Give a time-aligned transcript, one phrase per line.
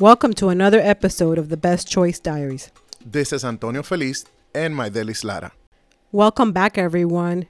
[0.00, 2.72] Welcome to another episode of the Best Choice Diaries.
[3.06, 5.52] This is Antonio Feliz and Maydelis Lara.
[6.10, 7.46] Welcome back, everyone.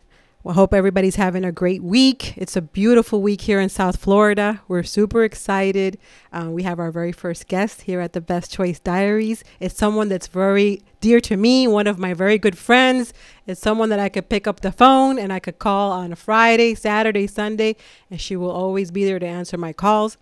[0.47, 2.37] I hope everybody's having a great week.
[2.37, 4.61] It's a beautiful week here in South Florida.
[4.69, 5.97] We're super excited.
[6.35, 9.43] Uh, we have our very first guest here at the Best Choice Diaries.
[9.59, 13.15] It's someone that's very dear to me, one of my very good friends.
[13.47, 16.17] It's someone that I could pick up the phone and I could call on a
[16.17, 17.77] Friday, Saturday, Sunday,
[18.11, 20.19] and she will always be there to answer my calls.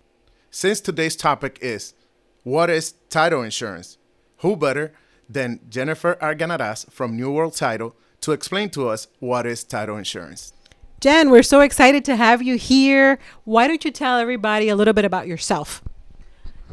[0.51, 1.93] Since today's topic is
[2.43, 3.97] what is title insurance,
[4.37, 4.93] who better
[5.29, 10.53] than Jennifer Arganaraz from NU World Title to explain to us what is title insurance.
[10.99, 13.19] Jen, we're so excited to have you here.
[13.43, 15.81] Why don't you tell everybody a little bit about yourself?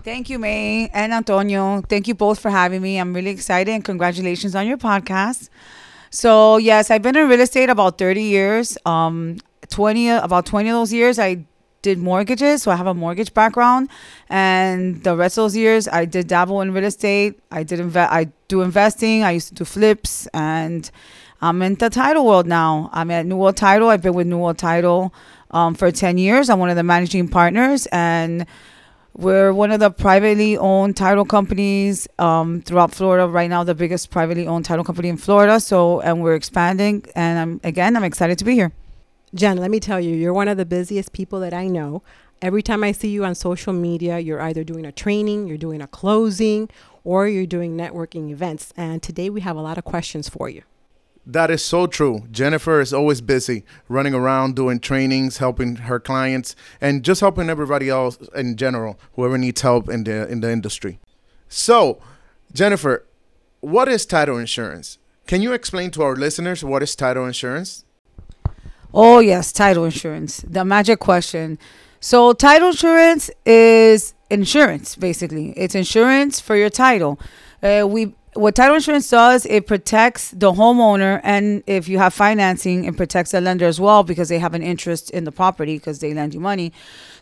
[0.04, 1.82] Thank you, May and Antonio.
[1.82, 2.98] Thank you both for having me.
[2.98, 5.48] I'm really excited and congratulations on your podcast.
[6.10, 8.78] So, yes, I've been in real estate about 30 years.
[8.86, 11.46] Um, 20 about 20 of those years I
[11.82, 13.88] did mortgages, so I have a mortgage background,
[14.28, 17.40] and the rest of those years I did dabble in real estate.
[17.50, 18.12] I did invest.
[18.12, 19.24] I do investing.
[19.24, 20.90] I used to do flips, and
[21.40, 22.90] I'm in the title world now.
[22.92, 23.88] I'm at NU World Title.
[23.88, 25.14] I've been with NU World Title
[25.52, 26.50] um, for 10 years.
[26.50, 28.46] I'm one of the managing partners, and
[29.14, 33.26] we're one of the privately owned title companies um, throughout Florida.
[33.26, 35.60] Right now, the biggest privately owned title company in Florida.
[35.60, 37.04] So, and we're expanding.
[37.14, 38.72] And I'm again, I'm excited to be here.
[39.32, 42.02] Jen, let me tell you, you're one of the busiest people that I know.
[42.42, 45.80] Every time I see you on social media, you're either doing a training, you're doing
[45.80, 46.68] a closing,
[47.04, 48.72] or you're doing networking events.
[48.76, 50.62] And today we have a lot of questions for you.
[51.26, 52.26] That is so true.
[52.32, 57.88] Jennifer is always busy running around doing trainings, helping her clients, and just helping everybody
[57.88, 60.98] else in general, whoever needs help in the in the industry.
[61.48, 62.00] So,
[62.52, 63.06] Jennifer,
[63.60, 64.98] what is title insurance?
[65.26, 67.84] Can you explain to our listeners what is title insurance?
[68.92, 70.44] Oh, yes, title insurance.
[70.46, 71.58] The magic question.
[72.00, 75.50] So, title insurance is insurance basically.
[75.56, 77.20] It's insurance for your title.
[77.62, 82.84] Uh, we what title insurance does, it protects the homeowner, and if you have financing,
[82.84, 85.98] it protects the lender as well because they have an interest in the property because
[85.98, 86.72] they lend you money.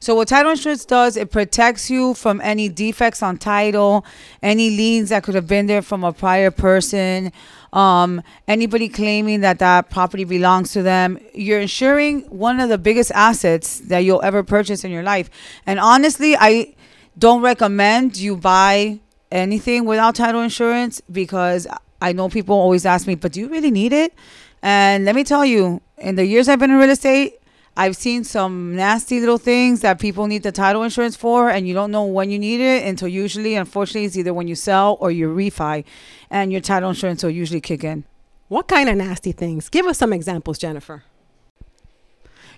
[0.00, 4.04] So, what title insurance does, it protects you from any defects on title,
[4.42, 7.32] any liens that could have been there from a prior person,
[7.72, 11.18] um, anybody claiming that that property belongs to them.
[11.32, 15.30] You're insuring one of the biggest assets that you'll ever purchase in your life.
[15.64, 16.74] And honestly, I
[17.18, 21.66] don't recommend you buy anything without title insurance because
[22.00, 24.14] I know people always ask me, but do you really need it?
[24.62, 27.34] And let me tell you, in the years I've been in real estate,
[27.76, 31.74] I've seen some nasty little things that people need the title insurance for, and you
[31.74, 35.12] don't know when you need it until usually, unfortunately, it's either when you sell or
[35.12, 35.84] you refi,
[36.28, 38.02] and your title insurance will usually kick in.
[38.48, 39.68] What kind of nasty things?
[39.68, 41.04] Give us some examples, Jennifer.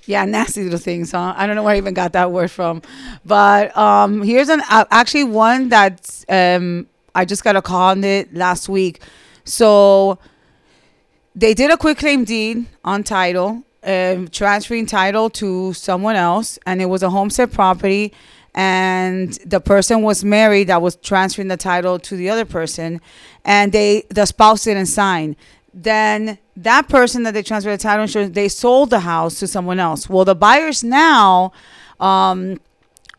[0.06, 1.34] Yeah, nasty little things, huh?
[1.37, 2.83] I don't know where I even got that word from,
[3.25, 8.03] but um, here's an uh, actually one that um, I just got a call on
[8.05, 9.03] it last week.
[9.44, 10.19] So
[11.34, 16.87] they did a quitclaim deed on title, um, transferring title to someone else, and it
[16.87, 18.12] was a homestead property.
[18.53, 23.00] And the person was married that was transferring the title to the other person,
[23.44, 25.37] and they the spouse didn't sign
[25.72, 29.78] then that person that they transferred the title insurance, they sold the house to someone
[29.78, 30.08] else.
[30.08, 31.53] Well, the buyers now
[31.98, 32.60] um,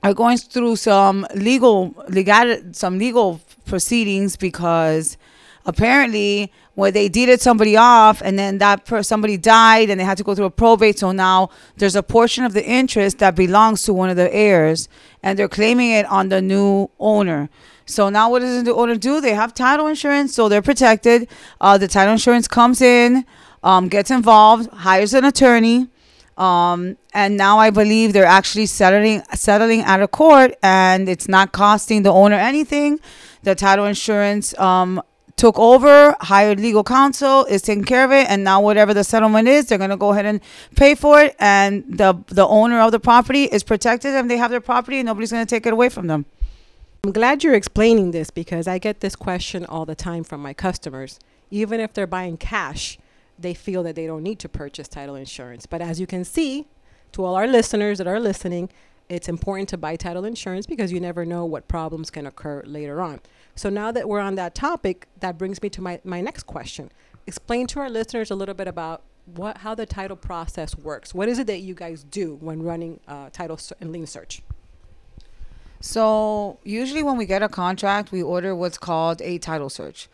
[0.03, 5.17] are going through some legal, legal, some legal proceedings because
[5.65, 10.17] apparently where they deeded somebody off and then that per- somebody died and they had
[10.17, 13.83] to go through a probate so now there's a portion of the interest that belongs
[13.83, 14.89] to one of the heirs
[15.21, 17.49] and they're claiming it on the new owner
[17.91, 19.21] so now what does the owner do?
[19.21, 21.27] They have title insurance, so they're protected.
[21.59, 23.25] Uh, the title insurance comes in,
[23.63, 25.87] um, gets involved, hires an attorney.
[26.37, 31.51] Um, and now I believe they're actually settling settling out of court, and it's not
[31.51, 32.99] costing the owner anything.
[33.43, 35.01] The title insurance um,
[35.35, 39.47] took over, hired legal counsel, is taking care of it, and now whatever the settlement
[39.47, 40.39] is, they're gonna go ahead and
[40.75, 44.51] pay for it, and the the owner of the property is protected, and they have
[44.51, 46.25] their property, and nobody's gonna take it away from them.
[47.03, 50.53] I'm glad you're explaining this because I get this question all the time from my
[50.53, 51.19] customers.
[51.49, 52.99] Even if they're buying cash,
[53.39, 55.65] they feel that they don't need to purchase title insurance.
[55.65, 56.67] But as you can see,
[57.13, 58.69] to all our listeners that are listening,
[59.09, 63.01] it's important to buy title insurance because you never know what problems can occur later
[63.01, 63.19] on.
[63.55, 66.91] So now that we're on that topic, that brings me to my, my next question.
[67.25, 71.15] Explain to our listeners a little bit about what how the title process works.
[71.15, 74.43] What is it that you guys do when running uh, title and lien search?
[75.81, 80.07] So usually when we get a contract, we order what's called a title search.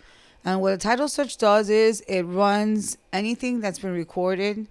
[0.46, 4.68] And what a title search does is it runs anything that's been recorded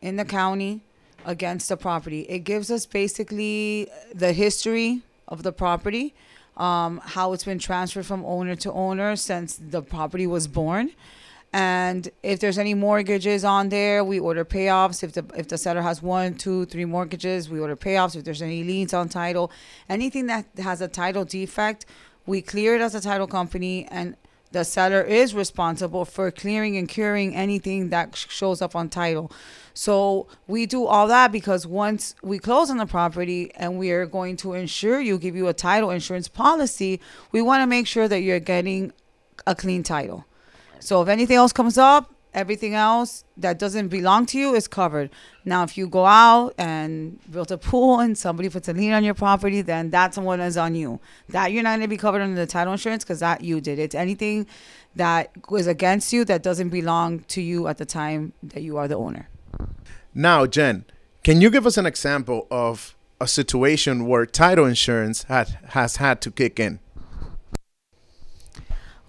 [0.00, 0.80] in the county
[1.26, 2.22] against the property.
[2.22, 6.14] It gives us basically the history of the property.
[6.58, 10.90] um, how it's been transferred from owner to owner since the property was born.
[11.52, 15.02] And if there's any mortgages on there, we order payoffs.
[15.02, 18.14] If the if the seller has one, two, three mortgages, we order payoffs.
[18.16, 19.50] If there's any liens on title,
[19.88, 21.86] anything that has a title defect,
[22.26, 24.16] we clear it as a title company, and
[24.52, 29.30] the seller is responsible for clearing and curing anything that sh- shows up on title.
[29.74, 34.06] So we do all that because once we close on the property and we are
[34.06, 37.00] going to insure you, give you a title insurance policy,
[37.30, 38.92] we want to make sure that you're getting
[39.46, 40.24] a clean title.
[40.80, 45.10] So if anything else comes up, everything else that doesn't belong to you is covered.
[45.44, 49.02] Now, if you go out and build a pool and somebody puts a lien on
[49.02, 51.00] your property, then that's the one on you.
[51.30, 53.78] That you're not going to be covered under the title insurance because that you did.
[53.78, 54.46] It's anything
[54.94, 58.88] that is against you that doesn't belong to you at the time that you are
[58.88, 59.28] the owner.
[60.14, 60.84] Now, Jen,
[61.24, 66.20] can you give us an example of a situation where title insurance had has had
[66.22, 66.80] to kick in?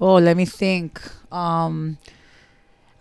[0.02, 1.02] Oh, let me think.
[1.32, 1.98] Um,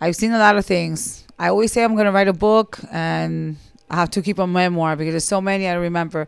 [0.01, 1.25] I've seen a lot of things.
[1.37, 3.55] I always say I'm going to write a book and
[3.89, 6.27] I have to keep a memoir because there's so many I remember.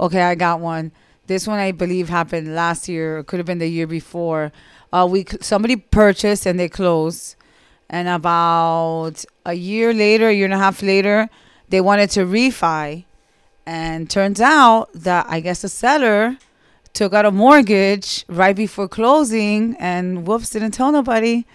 [0.00, 0.92] Okay, I got one.
[1.26, 3.18] This one I believe happened last year.
[3.18, 4.52] It could have been the year before.
[4.92, 7.36] Uh, we somebody purchased and they closed,
[7.90, 11.28] and about a year later, a year and a half later,
[11.68, 13.04] they wanted to refi,
[13.66, 16.38] and turns out that I guess the seller
[16.92, 21.46] took out a mortgage right before closing, and whoops, didn't tell nobody.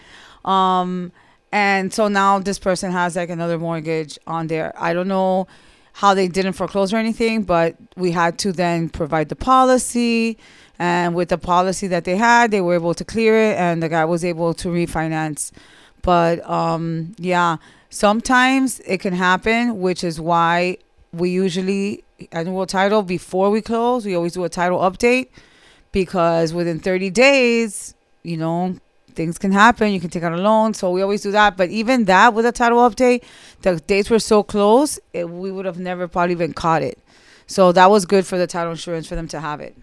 [0.46, 1.12] Um,
[1.52, 4.74] and so now this person has like another mortgage on there.
[4.78, 5.48] I don't know
[5.94, 10.38] how they didn't foreclose or anything, but we had to then provide the policy.
[10.80, 13.90] And with the policy that they had, they were able to clear it, and the
[13.90, 15.52] guy was able to refinance.
[16.02, 17.58] But um, yeah,
[17.90, 20.78] sometimes it can happen, which is why
[21.12, 24.06] we usually annual title before we close.
[24.06, 25.30] We always do a title update
[25.92, 28.78] because within 30 days, you know,
[29.14, 29.92] things can happen.
[29.92, 30.74] You can take out a loan.
[30.74, 31.58] So we always do that.
[31.58, 33.24] But even that with a title update,
[33.62, 37.00] the dates were so close, it, we would have never probably even caught it.
[37.48, 39.78] So that was good for the title insurance for them to have it.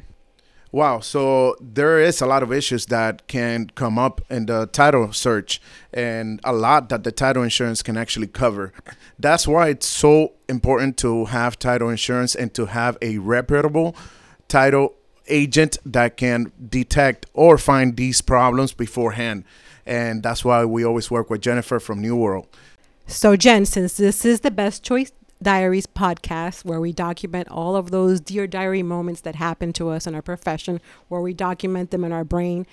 [0.73, 5.13] Wow, so there is a lot of issues that can come up in the title
[5.13, 5.61] search
[5.93, 8.73] and a lot that the title insurance can actually cover.
[9.19, 13.97] That's why it's so important to have title insurance and to have a reputable
[14.47, 14.95] title
[15.27, 19.45] agent that can detect or find these problems beforehand.
[19.85, 22.47] And that's why we always work with Jennifer from NU World.
[23.09, 25.11] So, Jen, since this is the Best Choice
[25.43, 30.07] Diaries podcast, where we document all of those Dear Diary moments that happen to us
[30.07, 32.67] in our profession, where we document them in our brain,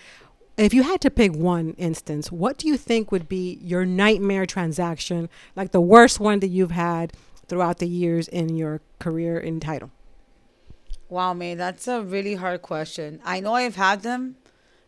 [0.57, 4.45] if you had to pick one instance, what do you think would be your nightmare
[4.45, 7.13] transaction, like the worst one that you've had
[7.47, 9.91] throughout the years in your career in title?
[11.09, 13.21] Wow, man, that's a really hard question.
[13.23, 14.35] I know I've had them,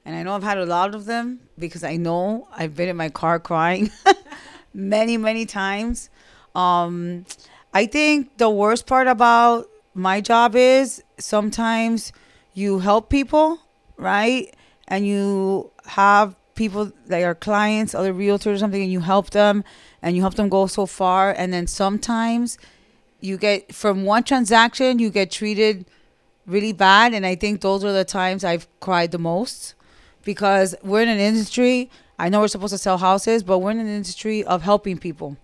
[0.03, 2.97] and I know I've had a lot of them because I know I've been in
[2.97, 3.91] my car crying
[4.73, 6.09] many, many times.
[6.55, 7.25] Um,
[7.73, 12.11] I think the worst part about my job is sometimes
[12.53, 13.59] you help people,
[13.97, 14.53] right?
[14.87, 19.63] And you have people that are clients, other realtors or something, and you help them
[20.01, 21.31] and you help them go so far.
[21.31, 22.57] And then sometimes
[23.21, 25.85] you get from one transaction, you get treated
[26.47, 27.13] really bad.
[27.13, 29.75] And I think those are the times I've cried the most
[30.23, 31.91] because we're in an industry.
[32.17, 35.37] I know we're supposed to sell houses, but we're in an industry of helping people.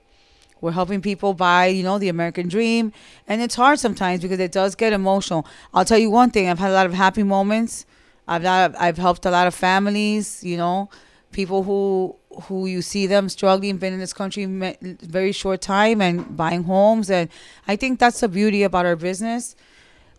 [0.66, 2.92] We're helping people buy, you know, the American dream.
[3.28, 5.46] And it's hard sometimes because it does get emotional.
[5.76, 7.86] I'll tell you one thing I've had a lot of happy moments.
[8.28, 10.90] I've, not, I've helped a lot of families, you know,
[11.32, 14.46] people who who you see them struggling, been in this country
[14.82, 17.12] very short time and buying homes.
[17.12, 17.30] And
[17.68, 19.56] I think that's the beauty about our business.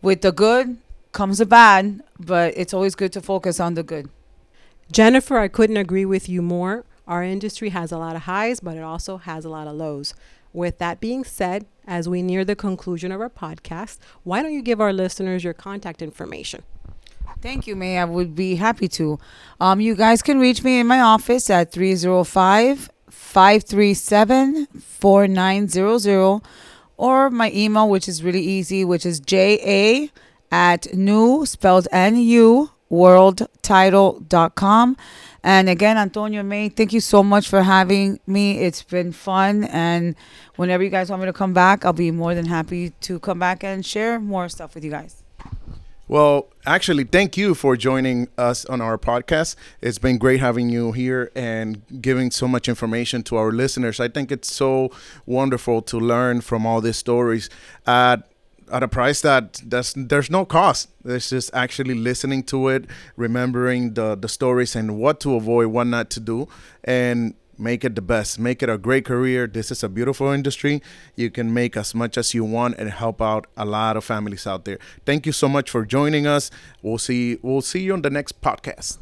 [0.00, 0.78] With the good
[1.10, 4.08] comes the bad, but it's always good to focus on the good.
[4.92, 6.84] Jennifer, I couldn't agree with you more.
[7.06, 10.14] Our industry has a lot of highs, but it also has a lot of lows.
[10.56, 14.62] With that being said, as we near the conclusion of our podcast, why don't you
[14.62, 16.62] give our listeners your contact information?
[17.42, 17.98] Thank you, May.
[17.98, 19.18] I would be happy to.
[19.60, 26.40] Um, you guys can reach me in my office at 305 537 4900
[26.96, 30.06] or my email, which is really easy, which is ja
[30.50, 34.96] at new, spelled N-U, worldtitle.com.
[35.46, 38.58] And again, Antonio May, thank you so much for having me.
[38.58, 39.62] It's been fun.
[39.62, 40.16] And
[40.56, 43.38] whenever you guys want me to come back, I'll be more than happy to come
[43.38, 45.22] back and share more stuff with you guys.
[46.08, 49.54] Well, actually, thank you for joining us on our podcast.
[49.80, 54.00] It's been great having you here and giving so much information to our listeners.
[54.00, 54.90] I think it's so
[55.26, 57.48] wonderful to learn from all these stories.
[57.86, 58.16] Uh,
[58.72, 60.88] at a price that that's, there's no cost.
[61.04, 65.86] It's just actually listening to it, remembering the the stories and what to avoid, what
[65.86, 66.48] not to do,
[66.84, 68.38] and make it the best.
[68.38, 69.46] Make it a great career.
[69.46, 70.82] This is a beautiful industry.
[71.14, 74.46] You can make as much as you want and help out a lot of families
[74.46, 74.78] out there.
[75.04, 76.50] Thank you so much for joining us.
[76.82, 78.98] We'll see we'll see you on the next podcast.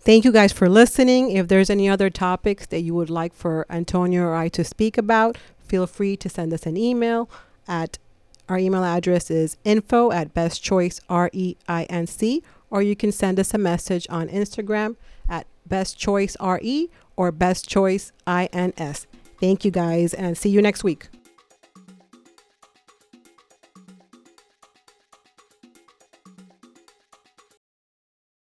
[0.00, 1.32] Thank you guys for listening.
[1.32, 4.96] If there's any other topics that you would like for Antonio or I to speak
[4.96, 7.28] about, feel free to send us an email
[7.66, 7.98] at
[8.48, 12.96] our email address is info at best choice R E I N C, or you
[12.96, 14.96] can send us a message on Instagram
[15.28, 19.06] at best choice R E or best choice I N S.
[19.40, 21.08] Thank you guys and see you next week.